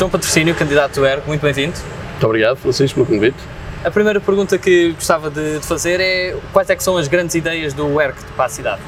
[0.00, 1.74] João Patrocínio, candidato do ERG, muito bem-vindo.
[2.12, 3.36] Muito obrigado, Francisco, pelo convite.
[3.84, 7.74] A primeira pergunta que gostava de, de, fazer é quais é são as grandes ideias
[7.74, 8.80] do ERC para a cidade?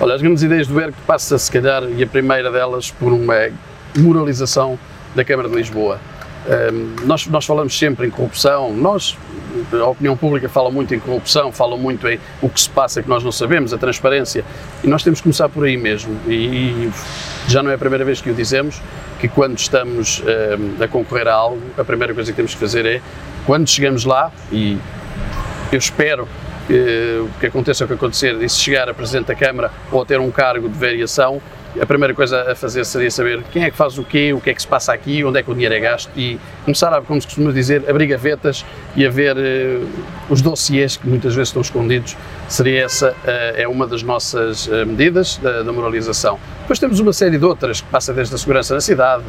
[0.00, 3.50] Olha, as grandes ideias do ERC passa se calhar, e a primeira delas, por uma
[3.94, 4.78] moralização
[5.14, 6.00] da Câmara de Lisboa.
[6.46, 9.16] Um, nós, nós falamos sempre em corrupção, nós,
[9.72, 13.08] a opinião pública fala muito em corrupção, fala muito em o que se passa que
[13.08, 14.44] nós não sabemos, a transparência,
[14.82, 16.16] e nós temos que começar por aí mesmo.
[16.26, 16.92] E, e
[17.46, 18.80] já não é a primeira vez que o dizemos,
[19.18, 22.86] que quando estamos um, a concorrer a algo, a primeira coisa que temos que fazer
[22.86, 23.02] é,
[23.44, 24.78] quando chegamos lá, e
[25.70, 26.26] eu espero
[26.66, 30.06] que, que aconteça o que acontecer, e se chegar a Presidente da Câmara ou a
[30.06, 31.40] ter um cargo de variação,
[31.78, 34.50] a primeira coisa a fazer seria saber quem é que faz o quê, o que
[34.50, 37.00] é que se passa aqui, onde é que o dinheiro é gasto e começar a,
[37.00, 38.64] como se costuma dizer, abrir gavetas
[38.96, 39.88] e a ver uh,
[40.28, 42.16] os dossiês que muitas vezes estão escondidos.
[42.48, 43.14] Seria essa, uh,
[43.56, 46.38] é uma das nossas uh, medidas da, da, moralização.
[46.62, 49.24] Depois temos uma série de outras, que passa desde a segurança na cidade.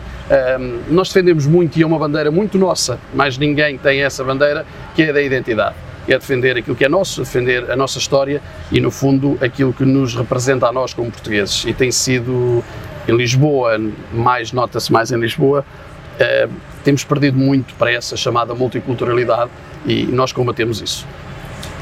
[0.89, 4.65] nós defendemos muito e é uma bandeira muito nossa, mais ninguém tem essa bandeira,
[4.95, 5.75] que é da identidade
[6.07, 9.85] é defender aquilo que é nosso, defender a nossa história e, no fundo, aquilo que
[9.85, 11.63] nos representa a nós como portugueses.
[11.65, 12.63] E tem sido
[13.07, 13.79] em Lisboa,
[14.13, 15.65] mais nota-se mais em Lisboa,
[16.19, 16.47] eh,
[16.83, 19.49] temos perdido muito para essa chamada multiculturalidade
[19.85, 21.05] e nós combatemos isso.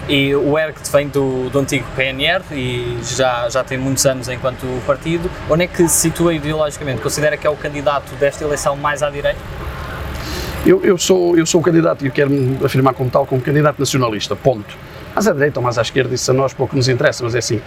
[0.08, 4.66] E o ERC vem do, do antigo PNR e já, já tem muitos anos enquanto
[4.86, 5.30] partido.
[5.48, 7.00] Onde é que se situa ideologicamente?
[7.00, 9.40] Considera que é o candidato desta eleição mais à direita?
[10.66, 13.42] Eu, eu, sou, eu sou um candidato e eu quero me afirmar como tal, como
[13.42, 14.78] candidato nacionalista, ponto.
[15.16, 17.40] Mais à direita ou mais à esquerda, isso a nós pouco nos interessa, mas é
[17.40, 17.62] assim.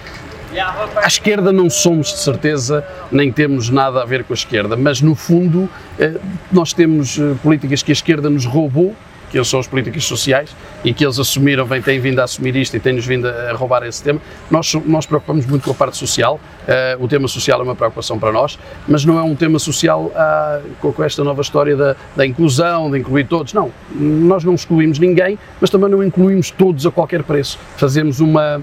[0.97, 5.01] À esquerda não somos de certeza, nem temos nada a ver com a esquerda, mas
[5.01, 6.15] no fundo eh,
[6.53, 8.95] nós temos eh, políticas que a esquerda nos roubou
[9.33, 12.55] que eles são as políticas sociais e que eles assumiram, vem, têm vindo a assumir
[12.55, 14.21] isto e têm-nos vindo a roubar esse tema.
[14.51, 18.19] Nós, nós preocupamos muito com a parte social, uh, o tema social é uma preocupação
[18.19, 21.97] para nós, mas não é um tema social uh, com, com, esta nova história da,
[22.15, 23.55] da inclusão, de incluir todos.
[23.55, 27.59] Não, nós não excluímos ninguém, mas também não incluímos todos a qualquer preço.
[27.77, 28.63] Fazemos uma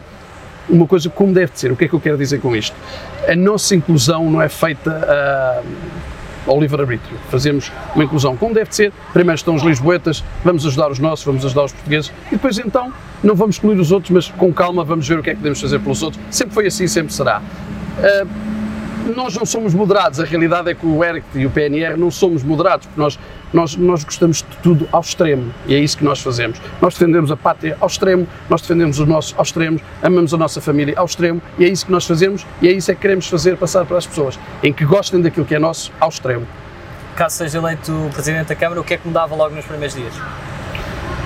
[0.69, 1.71] uma coisa como deve de ser.
[1.71, 2.75] O que é que eu quero dizer com isto?
[3.27, 5.65] A nossa inclusão não é feita uh,
[6.49, 7.17] ao livre-arbítrio.
[7.29, 8.91] Fazemos uma inclusão como deve ser.
[9.13, 12.91] Primeiro estão os lisboetas, vamos ajudar os nossos, vamos ajudar os portugueses e depois então
[13.23, 15.61] não vamos excluir os outros, mas com calma vamos ver o que é que podemos
[15.61, 16.21] fazer pelos outros.
[16.31, 17.39] Sempre foi assim, sempre será.
[17.99, 18.58] Uh,
[19.15, 22.43] nós não somos moderados, a realidade é que o ERC e o PNR não somos
[22.43, 23.19] moderados, porque nós,
[23.53, 26.59] nós, nós gostamos de tudo ao extremo e é isso que nós fazemos.
[26.81, 30.61] Nós defendemos a pátria ao extremo, nós defendemos os nossos ao extremo, amamos a nossa
[30.61, 33.27] família ao extremo e é isso que nós fazemos e é isso é que queremos
[33.27, 36.47] fazer passar para as pessoas, em que gostem daquilo que é nosso ao extremo.
[37.15, 40.13] Caso seja eleito Presidente da Câmara, o que é que mudava logo nos primeiros dias?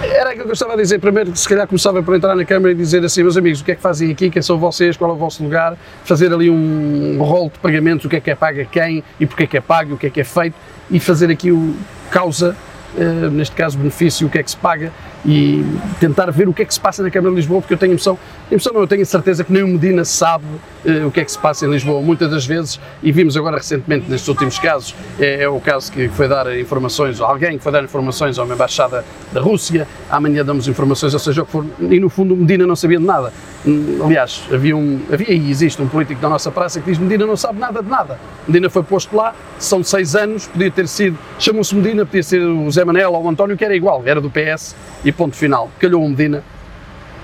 [0.04, 1.00] Era aquilo que eu estava a dizer.
[1.00, 3.72] Primeiro, se calhar começava por entrar na Câmara e dizer assim, meus amigos, o que
[3.72, 7.18] é que fazem aqui, quem são vocês, qual é o vosso lugar, fazer ali um
[7.22, 9.62] rol de pagamentos, o que é que é paga quem e porque é que é
[9.62, 10.56] pago, o que é que é feito
[10.92, 11.76] e fazer aqui o
[12.12, 12.56] causa,
[12.96, 14.92] uh, neste caso benefício, o que é que se paga
[15.26, 15.64] e
[16.00, 17.94] tentar ver o que é que se passa na Câmara de Lisboa, porque eu tenho
[17.94, 18.18] noção,
[18.52, 21.26] noção não, eu tenho a certeza que nem o Medina sabe uh, o que é
[21.26, 24.94] que se passa em Lisboa, muitas das vezes, e vimos agora recentemente nestes últimos casos,
[25.20, 28.54] é, é o caso que foi dar informações, alguém que foi dar informações a uma
[28.54, 32.38] embaixada da Rússia, amanhã damos informações, ou seja, o que for, e no fundo o
[32.38, 33.32] Medina não sabia de nada.
[33.66, 37.26] Hum, aliás, havia, um, havia e existe um político da nossa praça que diz Medina
[37.26, 38.20] não sabe nada de nada.
[38.46, 42.70] Medina foi posto lá, são seis anos, podia ter sido, chamou-se Medina, podia ser o
[42.70, 45.70] Zé Manel ou o António, que era igual, era do PS, e ponto final.
[45.80, 46.44] Calhou o Medina,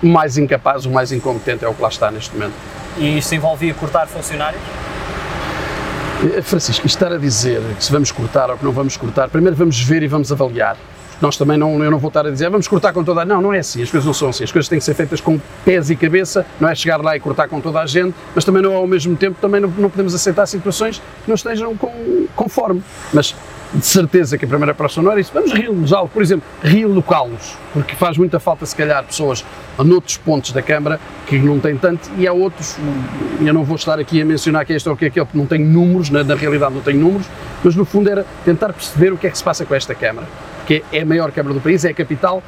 [0.01, 2.53] o mais incapaz, o mais incompetente é o que lá está neste momento.
[2.97, 4.61] E isto envolvia cortar funcionários?
[6.35, 9.55] Eh, Francisco, estar a dizer que se vamos cortar ou que não vamos cortar, primeiro
[9.55, 10.77] vamos ver e vamos avaliar.
[11.21, 13.25] Nós também não, eu não vou estar a dizer, vamos cortar com toda a.
[13.25, 14.45] Não, não é assim, as coisas não são assim.
[14.45, 17.19] As coisas têm que ser feitas com pés e cabeça, não é chegar lá e
[17.19, 20.15] cortar com toda a gente, mas também não ao mesmo tempo, também não, não podemos
[20.15, 22.81] aceitar situações que não estejam com, conforme.
[23.13, 23.35] Mas
[23.73, 25.31] de certeza que a primeira operação não era isso.
[25.33, 29.45] Vamos algo, por exemplo, relocá-los, porque faz muita falta, se calhar, pessoas
[29.77, 32.77] noutros pontos da Câmara que não têm tanto, e há outros,
[33.39, 35.65] eu não vou estar aqui a mencionar que este ou que aquele, porque não tenho
[35.65, 37.27] números, na, na realidade não tenho números,
[37.63, 40.27] mas no fundo era tentar perceber o que é que se passa com esta Câmara,
[40.65, 42.43] que é a maior Câmara do país, é a capital,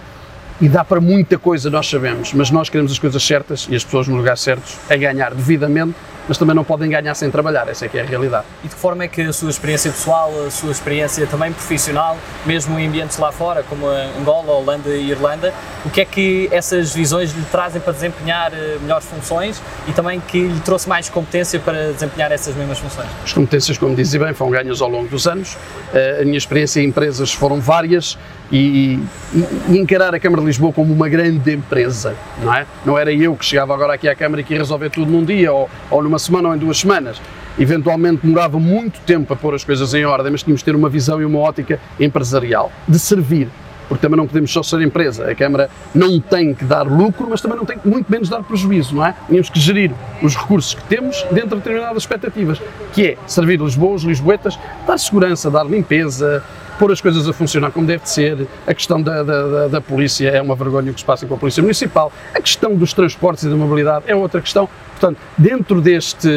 [0.60, 3.84] e dá para muita coisa, nós sabemos, mas nós queremos as coisas certas e as
[3.84, 5.96] pessoas no lugar certos a ganhar devidamente
[6.28, 8.46] mas também não podem ganhar sem trabalhar, essa é que é a realidade.
[8.64, 12.18] E de que forma é que a sua experiência pessoal, a sua experiência também profissional,
[12.46, 15.54] mesmo em ambientes lá fora, como Angola, Holanda e Irlanda,
[15.86, 20.20] o que é que essas visões lhe trazem para desempenhar eh, melhores funções e também
[20.20, 23.08] que lhe trouxe mais competência para desempenhar essas mesmas funções?
[23.24, 25.58] As competências, como dizia bem, foram ganhas ao longo dos anos.
[25.94, 28.18] Eh, a minha experiência em empresas foram várias
[28.52, 29.00] e,
[29.34, 32.66] e, e, encarar a Câmara de Lisboa como uma grande empresa, não é?
[32.86, 35.24] Não era eu que chegava agora aqui à Câmara e que ia resolver tudo num
[35.24, 37.22] dia ou, ou numa semana ou em duas semanas.
[37.60, 40.90] eventualmente demorava muito tempo a pôr as coisas em ordem, mas tínhamos de ter uma
[40.90, 43.50] visão e uma ótica empresarial, de servir,
[43.92, 45.30] porque também não podemos só ser empresa.
[45.30, 48.42] A Câmara não tem que dar lucro, mas também não tem que muito menos dar
[48.42, 49.14] prejuízo, não é?
[49.28, 49.92] Tínhamos que gerir
[50.24, 52.62] os recursos que temos dentro de determinadas expectativas,
[52.94, 56.42] que é servir Lisboa, os lisboetas, dar segurança, dar limpeza,
[56.82, 58.48] pôr as coisas a funcionar como deve de ser.
[58.66, 61.36] A questão da, da, da, da, polícia é uma vergonha o que se passa com
[61.36, 62.12] a polícia municipal.
[62.34, 64.68] A questão dos transportes e da mobilidade é outra questão.
[65.00, 66.28] Portanto, dentro deste,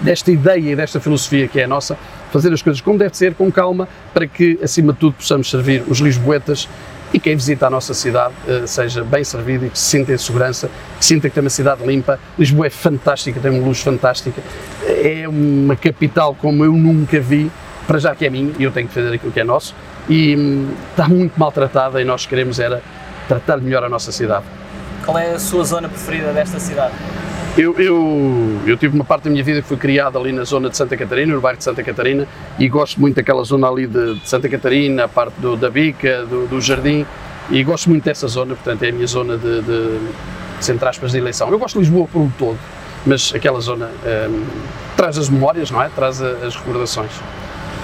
[0.00, 1.98] desta ideia e desta filosofia que é a nossa,
[2.30, 5.82] fazer as coisas como deve ser, com calma, para que, acima de tudo, possamos servir
[5.88, 6.68] os lisboetas
[7.12, 10.18] e quem visita a nossa cidade uh, seja bem servido e que se sinta em
[10.18, 12.20] segurança, que sinta que tem uma cidade limpa.
[12.38, 14.40] Lisboa é fantástica, tem uma luz fantástica,
[14.86, 17.50] é uma capital como eu nunca vi,
[17.86, 19.74] para já que é minha e eu tenho que fazer aquilo que é nosso,
[20.08, 22.82] e hum, está muito maltratada e nós queremos era
[23.28, 24.44] tratar melhor a nossa cidade.
[25.04, 26.94] Qual é a sua zona preferida desta cidade?
[27.56, 30.68] Eu, eu, eu, tive uma parte da minha vida que foi criada ali na zona
[30.68, 32.28] de Santa Catarina, no bairro de Santa Catarina,
[32.58, 36.26] e gosto muito daquela zona ali de, de Santa Catarina, a parte do, da Bica,
[36.26, 37.06] do, do, Jardim,
[37.48, 39.98] e gosto muito dessa zona, portanto é a minha zona de, de,
[40.60, 41.48] de entre aspas, de eleição.
[41.48, 42.58] Eu gosto de Lisboa por um todo,
[43.06, 44.44] mas aquela zona um,
[44.94, 45.88] traz as memórias, não é?
[45.88, 47.12] Traz as recordações.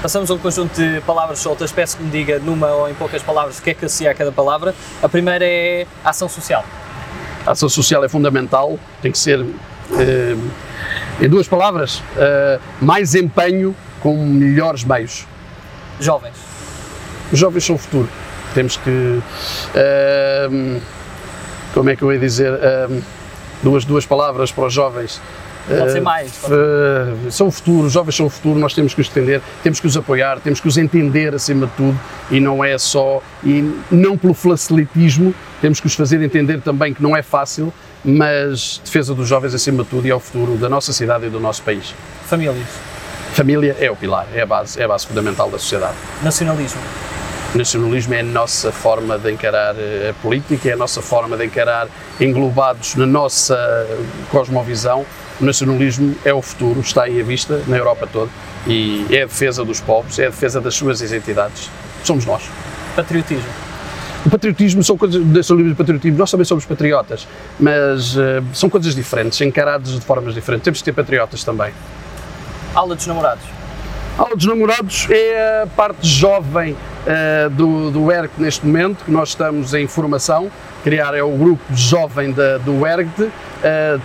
[0.03, 3.23] Passamos a um conjunto de palavras soltas, peço que me diga numa ou em poucas
[3.23, 4.75] palavras o que é que associa a cada palavra.
[5.01, 6.65] A primeira é ação social.
[7.47, 9.39] A ação social é fundamental, tem que ser,
[9.97, 10.37] eh,
[11.21, 15.25] em duas palavras, eh, mais empenho com melhores meios.
[16.01, 16.35] Jovens.
[17.31, 18.09] Os jovens são o futuro.
[18.55, 19.23] Temos que.
[19.73, 20.81] Eh,
[21.73, 22.53] como é que eu ia dizer?
[23.63, 25.21] duas, duas palavras para os jovens.
[25.67, 26.33] Pode ser mais.
[26.33, 29.41] Pode uh, são o futuro, os jovens são o futuro, nós temos que os defender,
[29.63, 31.99] temos que os apoiar, temos que os entender acima de tudo
[32.31, 37.03] e não é só, e não pelo facilitismo, temos que os fazer entender também que
[37.03, 37.73] não é fácil,
[38.05, 41.31] mas defesa dos jovens acima de tudo e é o futuro da nossa cidade e
[41.31, 41.95] do nosso país.
[42.27, 42.67] Famílias.
[43.33, 45.95] Família é o pilar, é a base, é a base fundamental da sociedade.
[46.23, 46.81] Nacionalismo.
[47.55, 51.45] Nacionalismo é a nossa forma de encarar eh, a política, é a nossa forma de
[51.45, 51.87] encarar
[52.19, 53.87] englobados na nossa
[54.31, 55.05] cosmovisão.
[55.43, 58.31] O nacionalismo é o futuro, está aí à vista na Europa toda
[58.65, 61.69] e é a defesa dos povos, é a defesa das suas identidades.
[62.05, 62.45] Somos nós.
[62.95, 63.49] Patriotismo
[64.25, 67.27] o patriotismo são coisas, são livros de patriotismo, nós também somos patriotas,
[67.59, 68.21] mas uh,
[68.55, 70.65] são coisas diferentes, encarados de formas diferentes.
[70.65, 71.73] Temos que ter patriotas também.
[72.73, 73.45] Aula dos namorados.
[74.17, 76.77] Aula dos namorados é a parte jovem
[77.07, 80.51] uh, do, do ERC neste momento, que nós estamos em formação.
[80.83, 83.23] Criar é o grupo jovem da, do ERGT.
[83.23, 83.31] Uh,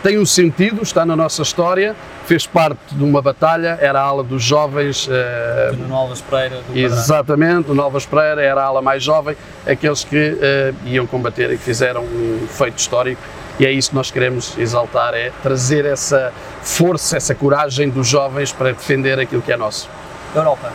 [0.04, 1.96] tem um sentido, está na nossa história,
[2.26, 5.08] fez parte de uma batalha, era a ala dos jovens.
[5.08, 6.62] Uh, do Novas Pereira.
[6.68, 9.36] Do exatamente, do Novas Pereira, era a ala mais jovem,
[9.66, 13.22] aqueles que uh, iam combater e que fizeram um feito histórico.
[13.60, 18.52] E é isso que nós queremos exaltar, é trazer essa força, essa coragem dos jovens
[18.52, 19.90] para defender aquilo que é nosso.
[20.36, 20.72] Europa.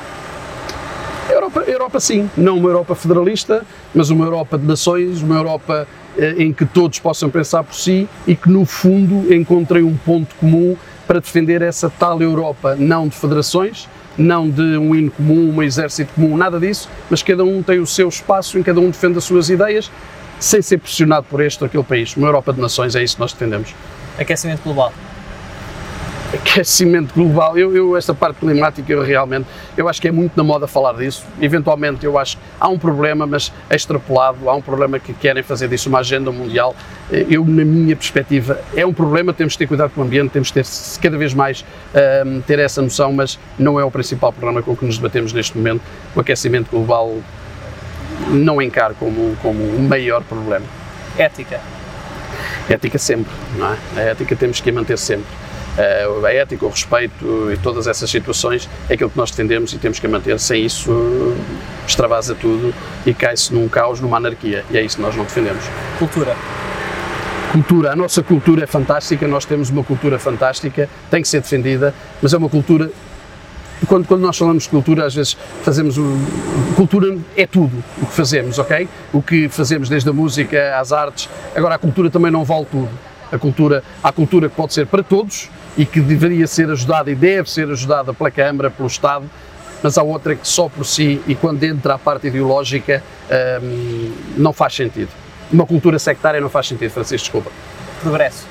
[1.33, 3.65] Europa, Europa sim, não uma Europa federalista,
[3.95, 5.87] mas uma Europa de nações, uma Europa
[6.17, 10.35] eh, em que todos possam pensar por si e que no fundo encontrem um ponto
[10.37, 10.77] comum
[11.07, 16.13] para defender essa tal Europa, não de federações, não de um hino comum, um exército
[16.15, 19.25] comum, nada disso, mas cada um tem o seu espaço, em cada um defende as
[19.25, 19.91] suas ideias,
[20.39, 22.17] sem ser pressionado por este ou aquele país.
[22.17, 23.75] Uma Europa de nações, é isso que nós defendemos.
[24.19, 24.93] Aquecimento global
[26.35, 29.47] aquecimento global, eu, eu, esta parte climática, eu realmente,
[29.77, 31.25] eu acho que é muito na moda falar disso.
[31.41, 35.43] Eventualmente, eu acho que há um problema, mas é extrapolado, há um problema que querem
[35.43, 36.75] fazer disso uma agenda mundial.
[37.11, 40.49] Eu, na minha perspectiva, é um problema, temos de ter cuidado com o ambiente, temos
[40.49, 40.67] de ter
[41.01, 41.65] cada vez mais
[42.25, 45.33] um, ter essa noção, mas não é o principal problema com o que nos debatemos
[45.33, 45.83] neste momento.
[46.17, 47.19] O aquecimento global
[48.29, 50.65] não encaro como, como o maior problema.
[51.19, 51.61] Ética.
[52.69, 53.77] Ética sempre, não é?
[53.97, 58.69] A ética temos que manter sempre eh, a ética, o respeito e todas essas situações
[58.89, 60.39] é aquilo que nós defendemos e temos que manter.
[60.39, 61.35] Sem isso,
[61.87, 62.75] extravasa tudo
[63.07, 64.65] e cai-se num caos, numa anarquia.
[64.71, 65.65] E é isso que nós não defendemos.
[65.99, 66.37] Cultura.
[67.53, 67.93] Cultura.
[67.93, 72.33] A nossa cultura é fantástica, nós temos uma cultura fantástica, tem que ser defendida, mas
[72.33, 72.91] é uma cultura
[73.87, 75.99] quando, quando, nós falamos de cultura, às vezes fazemos.
[75.99, 76.17] O,
[76.77, 78.89] cultura é tudo o que fazemos, ok?
[79.13, 81.29] O que fazemos desde a música às artes.
[81.55, 82.91] Agora, a cultura também não vale tudo.
[83.33, 87.15] A cultura, há cultura que pode ser para todos, e que deveria ser ajudada e
[87.15, 89.29] deve ser ajudada pela Câmara, pelo Estado,
[89.83, 93.03] mas há outra que só por si e quando entra a parte ideológica
[93.63, 95.09] hum, não faz sentido.
[95.51, 97.51] Uma cultura sectária não faz sentido, Francisco, desculpa.
[98.01, 98.47] Progresso.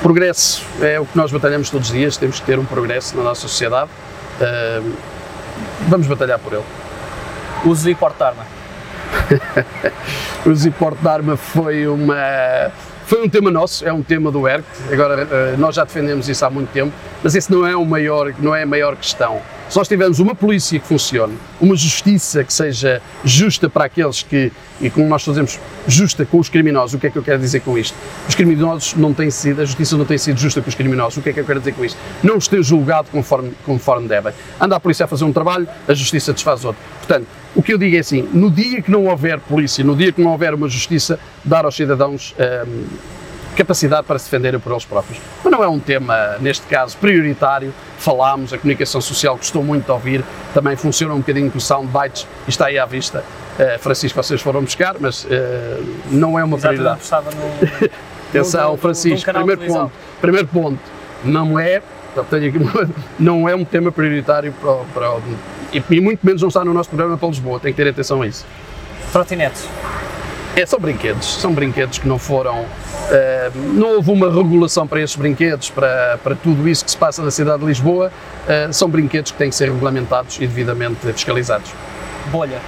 [0.00, 3.22] Progresso é o que nós batalhamos todos os dias, temos que ter um progresso na
[3.22, 3.90] nossa sociedade.
[4.40, 4.92] Hum,
[5.88, 6.64] vamos batalhar por ele.
[7.64, 8.46] Uso e porte de arma.
[10.46, 12.72] Uso e porte de arma foi uma
[13.06, 16.44] Foi um tema nosso, é um tema do ERC, agora eh, nós já defendemos isso
[16.44, 16.92] há muito tempo,
[17.22, 19.40] mas esse não é, o maior, não é a maior questão.
[19.72, 24.52] Se nós tivermos uma polícia que funcione, uma justiça que seja justa para aqueles que,
[24.78, 27.60] e como nós fazemos, justa com os criminosos, o que é que eu quero dizer
[27.60, 27.96] com isto?
[28.28, 31.22] Os criminosos não têm sido, a justiça não tem sido justa com os criminosos, o
[31.22, 31.98] que é que eu quero dizer com isto?
[32.22, 34.34] Não os tem julgado conforme, conforme devem.
[34.60, 36.82] Anda a polícia a fazer um trabalho, a justiça desfaz outro.
[36.98, 37.26] Portanto,
[37.56, 40.20] o que eu digo é assim, no dia que não houver polícia, no dia que
[40.20, 42.84] não houver uma justiça, dar aos cidadãos hum,
[43.56, 45.20] capacidade para se defenderem por eles próprios.
[45.42, 47.72] Mas não é um tema, neste caso, prioritário.
[47.98, 52.26] Falámos, a comunicação social gostou muito de ouvir, também funciona um bocadinho com o soundbites
[52.46, 53.24] e está aí à vista.
[53.58, 55.28] Uh, Francisco, vocês foram buscar, mas uh,
[56.10, 57.00] não é uma prioridade.
[57.00, 57.88] Estava no,
[58.32, 60.80] Atenção, Francisco, primeiro ponto, primeiro ponto,
[61.22, 61.82] não é,
[63.20, 65.20] não é um tema prioritário para, para
[65.70, 68.22] e, e muito menos não está no nosso programa para Lisboa, tem que ter atenção
[68.22, 68.46] a isso.
[69.12, 69.68] Trotinetes.
[70.54, 72.66] É, são brinquedos, são brinquedos que não foram
[73.12, 77.22] Uh, não houve uma regulação para estes brinquedos, para, para tudo isso que se passa
[77.22, 78.10] na cidade de Lisboa.
[78.44, 81.70] Uh, são brinquedos que têm que ser regulamentados e devidamente fiscalizados.
[82.30, 82.58] Bolha.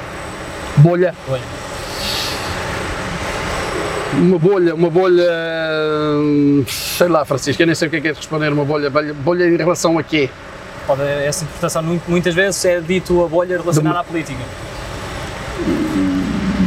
[0.77, 1.15] Bolha?
[1.27, 1.43] Bolha.
[4.15, 5.31] Uma bolha, uma bolha.
[6.69, 8.91] Sei lá, Francisco, eu nem sei o que é que é responder uma bolha.
[8.91, 10.29] Bolha em relação a quê?
[10.87, 14.41] Pode, essa interpretação muitas vezes é dito a bolha relacionada à política.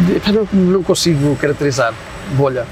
[0.53, 1.93] Não, consigo caracterizar
[2.33, 2.65] bolha.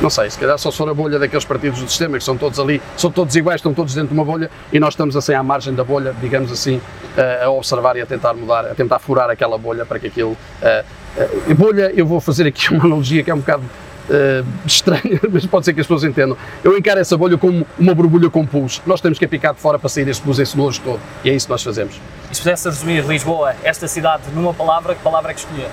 [0.00, 2.36] Não sei, se calhar só se for a bolha daqueles partidos do sistema, que são
[2.36, 5.32] todos ali, são todos iguais, estão todos dentro de uma bolha e nós estamos assim
[5.32, 6.80] à margem da bolha, digamos assim,
[7.16, 10.32] eh, a observar e a tentar mudar, a tentar furar aquela bolha para que aquilo.
[10.32, 15.18] Uh, uh, bolha, eu vou fazer aqui uma analogia que é um bocado uh, estranha,
[15.32, 16.36] mas pode ser que as pessoas entendam.
[16.62, 18.82] Eu encaro essa bolha como uma borbulha com pus.
[18.84, 21.00] Nós temos que a picar de fora para sair desse pus, esse nojo todo.
[21.24, 21.98] E é isso que nós fazemos.
[22.30, 25.70] E se pudesse resumir Lisboa, esta cidade, numa palavra, que palavra é que escolher?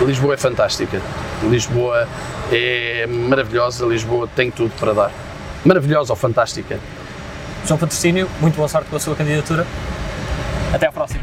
[0.00, 1.00] Lisboa é fantástica.
[1.44, 2.06] Lisboa
[2.52, 5.12] é maravilhosa, Lisboa tem tudo para dar.
[5.64, 6.78] Maravilhosa ou fantástica.
[7.66, 9.66] João Patrocínio, muito boa sorte com a sua candidatura.
[10.72, 11.22] Até à próxima.